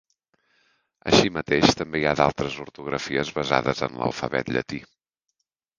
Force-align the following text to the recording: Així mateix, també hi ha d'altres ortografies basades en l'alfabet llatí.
Així 1.11 1.33
mateix, 1.35 1.75
també 1.83 2.01
hi 2.01 2.07
ha 2.07 2.15
d'altres 2.23 2.59
ortografies 2.67 3.35
basades 3.39 3.87
en 3.91 4.03
l'alfabet 4.03 4.55
llatí. 4.57 4.85